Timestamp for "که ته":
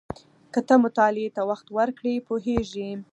0.53-0.75